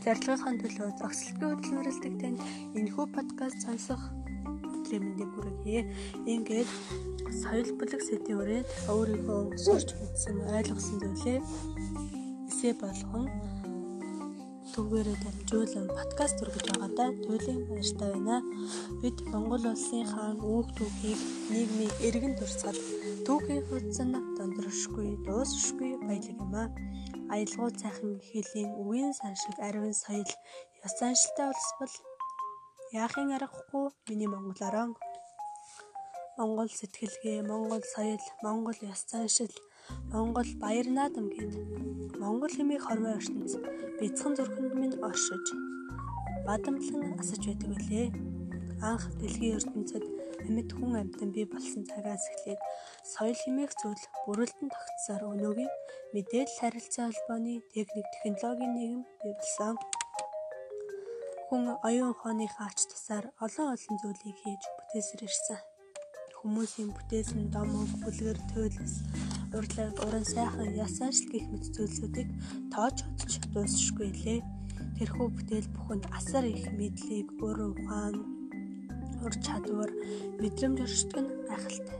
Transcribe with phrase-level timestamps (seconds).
[0.00, 2.40] Удирдлагын төлөө зогсолтгүй хөдөлмөрлөдөг танд
[2.72, 4.00] энэхүү подкаст сонсох
[4.88, 5.84] мэндийг хүргье.
[6.24, 6.70] Ингээд
[7.44, 11.38] соёл бүлэг сэдвийн үрээд өөрийгөө сурч мэдсэн ойлгосон зүйлээ
[12.48, 13.28] эсэ болгон
[14.74, 18.36] түгээрээ дамжуулан подкаст үргэж байгаадаа туйлын баяртай байна.
[19.02, 21.20] Бид Монгол улсын хаан үүх түүхийг
[21.52, 22.78] нийгмийг эргэн туршаад
[23.26, 24.08] түүхийн хуудсан
[24.38, 26.68] дондоршгүй, дуусшгүй баялаг юм аа.
[27.34, 30.30] Аялгау цайхан хэлийн үгийн сан шиг ариун соёл
[30.86, 31.94] ёс заншилтай улс бол
[33.02, 33.86] яахын аргагүй?
[34.08, 34.90] Миний монгол орон
[36.38, 39.54] монгол сэтгэлгээ монгол соёл монгол ёс заншил
[40.12, 41.52] монгол баяр наадам гэд
[42.20, 43.52] монгол хэмээх хормой ертөнц
[43.98, 45.46] бяцхан зүрхэнд минь оршиж
[46.46, 48.06] бадамтлан асаж байдаг үлээ
[48.90, 50.04] анх дэлхийн ертөнцид
[50.44, 52.60] амьд хүн амьтан бий болсон цагаас эхлээд
[53.12, 55.72] соёл хэмээх зүйл бүрэлдэн тогтсоор өнөөгийн
[56.14, 59.74] мэдээлэл харилцаа холбооны техник технологийн нийгэм бий болсон.
[61.48, 65.60] Хүн оюун ухааныхаа ач тусаар олон олон зүйлийг хийж бүтээсэр ирсэн.
[66.38, 67.68] Хүмүүсийн бүтээсэн дом
[68.02, 68.94] бүлгэр төлөс
[69.56, 72.28] урлаг уран сайхан яс ажил гэх мэт зүйлсүүдийг
[72.72, 74.40] тоож hodж дуусшгүй лээ.
[74.96, 78.14] Тэрхүү бүтээл бүхэнд асар их мэдлийг өөрөө ухаан
[79.24, 79.90] ур чадвар,
[80.40, 81.98] мэдрэмж өршдөг нь гайхалтай.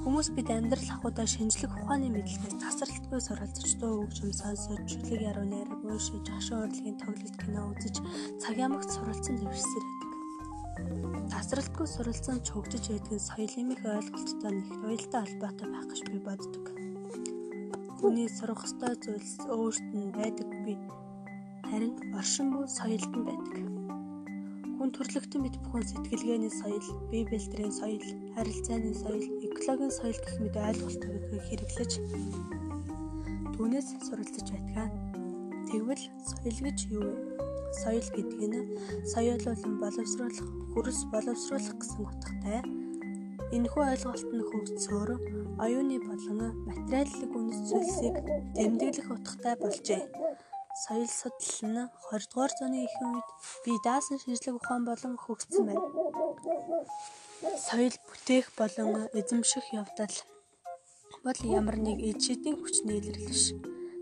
[0.00, 5.80] Хүмүүс бид амьдрал ахуйдаа шинжлэх ухааны мэдлэгээс тасралтгүй суралцж дуу хөгжим сонсож, чөлөг яруу найраг
[5.84, 7.96] уушиж, хашуу урлагийн тоглолт кино үзэж
[8.40, 10.09] цаг ямагт суралцсан дэвшсээр байдаг.
[11.30, 16.18] Тасралтгүй суралцсан ч хөгжиж байдаг нь соёлын их ойлголттой нэг уялдаа холбоотой байх гэж би
[16.28, 16.64] боддог.
[17.98, 20.76] Хүний сурах ёстой зүйлс өөрт нь байдаггүй.
[21.68, 23.56] Харин оршин буй соёлд нь байдаг.
[24.80, 30.56] Хүн төрлөختөн мэд бүхэн сэтгэлгээний соёл, бие бэлтрийн соёл, харилцааны соёл, экологийн соёл гэх мэт
[30.56, 31.12] ойлголтыг
[31.46, 31.92] хэрэглэж
[33.54, 34.90] түүнээс суралцж байдаг.
[35.68, 37.29] Тэгвэл соёл гэж юу вэ?
[37.70, 38.68] Соёл гэдэг нь
[39.12, 42.60] соёолуулан боловсруулах, хөрс боловсруулах гэсэн утгатай.
[43.56, 45.10] Энэхүү ойлголт нь хөгжсөөр
[45.64, 48.16] оюуны болон материаллык үнэт зүйлсийг
[48.54, 50.02] тэмдэглэх утгатай болжээ
[50.84, 53.28] соёл судлал нь 20 дугаар зууны ихэнх үед
[53.64, 55.82] бие даасан шинжлэх ухаан болон хөгжсөн байна.
[57.66, 60.14] Соёл бүтээх болон эзэмших явдал
[61.24, 63.44] бол ямар нэг эд шидийн хүчний илэрлэл биш.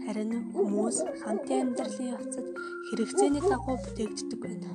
[0.00, 2.46] Харин хүмүүс хамтын амьдралын явцад
[2.88, 4.70] хэрэгцээний дагуу бүтээгддэг байна.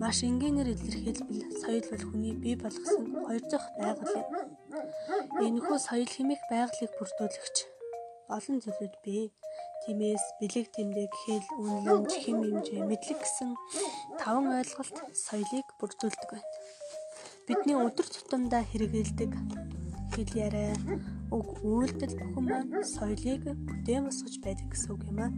[0.00, 4.28] Маш энгийнээр илэрхийлбэл соёл бол хүний бий болгосон хоёр дахь байгаль юм.
[5.46, 7.56] Энэхүү соёл хэмээх байгалыг бүрдүүлэгч
[8.36, 9.32] олон зүйлүүд бий.
[9.84, 13.50] Тиймээс бэлэг тэмдэг, хэл, үнэлэмж, хэм хэмжээ, мэдлэг гэсэн
[14.20, 16.50] таван ойлголт соёлыг бүрдүүлдэг байна.
[17.44, 19.32] Бидний өдөр тутамдаа хэрэгэлдэг
[20.14, 20.74] хэл яриа,
[21.34, 25.32] үг, үйлдэл бүхэн маань соёлыг бүтээн босгож байдаг гэсэн үг юм аа.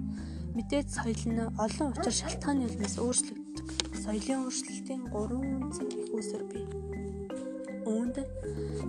[0.56, 3.66] Мэдээж соёл нь олон учир шалтгааны улмаас өөрчлөгддөг.
[4.04, 6.66] Соёлын өөрчлөлтийн гурван үндсэн их үсэр бий.
[7.88, 8.16] Үүнд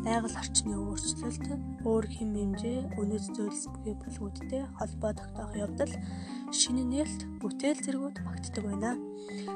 [0.03, 1.45] байгаль орчны өөрчлөлт,
[1.85, 5.93] өөр хэм хэмжээ, үнэт зүйлс бүхий бүлгүүдтэй холбоо тогтоох явдал
[6.49, 8.97] шинэ нээлт бүтээл зэргүүд багтдаг байна.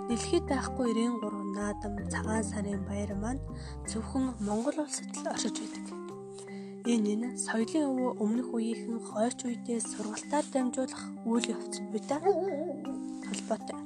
[0.07, 3.41] Дэлхийд байхгүй 93 наадам цагаан сарын баяр маань
[3.89, 6.10] зөвхөн Монгол улсад л оршиж байдаг.
[6.89, 11.85] Энэ нь соёлын өвөө өмнөх үеийнхэн хойч үедээ сургалтаар дамжуулах үйл явцтай
[13.27, 13.80] холбоотой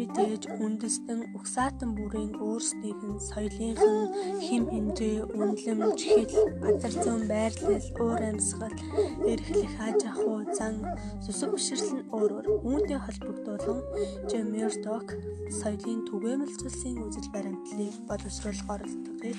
[0.00, 6.34] мэдээж үндэстэн угсаатан бүрийн өөрсдийнх нь соёлынхан хим хэмжээ, үнэлэмж, хэл,
[6.64, 8.76] газар зүйн байрлал, уур амьсгал,
[9.28, 10.80] эрхлэх аж ахуй, зан,
[11.20, 12.46] сүсэг бишрэл нь өөр өөр.
[12.64, 13.80] Үүнтэй холбогдуулан
[14.24, 15.06] Жемердок
[15.60, 19.38] соёлын түгээмэлзүүлсэн үзэл баримтлалыг боловсруулах оролдог гэж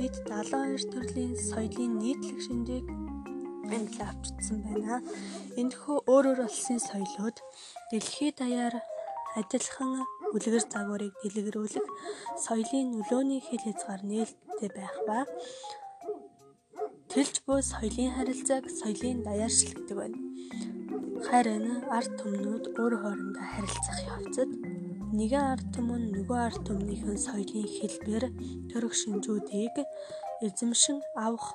[0.00, 2.86] нийт 72 төрлийн соёлын нийтлэг шинжээг
[3.76, 5.04] англи авчирсан байна.
[5.60, 7.36] Энэхүү өөр өөр улсын соёлууд
[7.90, 8.74] дэлхийд даяар
[9.38, 9.92] адилхан
[10.34, 11.86] үлгэр загварыг дэлгэрүүлэх
[12.44, 15.18] соёлын нөлөөний хил хязгаар нээлттэй байх ба
[17.12, 20.18] тэлж буй соёлын харилцааг соёлын даяаршилдаг байна.
[21.26, 24.50] Харин ард түмнүүд өөр хоорондоо харилцах явцад
[25.18, 28.24] нэгэн ард түмэн нөгөө ард түмнийхэн соёлын хэлбэр
[28.70, 29.76] төрөх шинжүүдийг
[30.46, 31.46] эзэмшин авах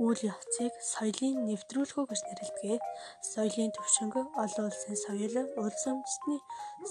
[0.00, 2.80] үйл явцыг соёлын нэвтрүүлэх гэж нэрлэдэг.
[3.32, 6.40] Соёлын төвшинг олон улсын соёл, улс үндэстний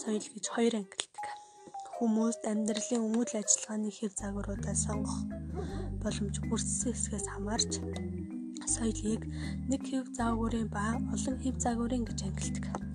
[0.02, 1.26] соёл гэж хоёр ангилдаг.
[1.96, 5.18] Хүмүүст амьдралын үйл ажиллагааны хэв загваруудаа сонгох
[6.02, 7.72] боломж бүрдсэн хэсгээс хамаарч
[8.76, 9.22] соёлыг
[9.70, 12.89] нэг хэв загварын ба олон хэв загварын гэж ангилдаг.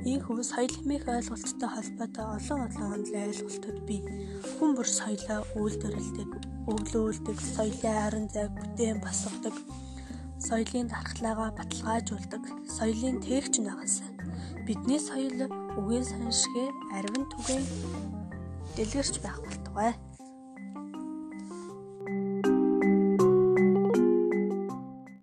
[0.00, 4.00] Ийхүү соёл хэмээх ойлголттой холбоотой олон олон онцлог ойлголтууд бий.
[4.56, 6.30] Хүн бүр соёлоо үйлдвэрлэдэг,
[6.72, 9.56] өглөөлдөг, соёлын харин зайг бүтээн босгодог,
[10.40, 14.00] соёлын дархлаагаа баталгаажуулдаг соёлын тээгч нагас.
[14.64, 15.36] Бидний соёл
[15.76, 17.64] үгийн саншгээ, арвин түгээн
[18.80, 19.92] дэлгэрч байх болтугай.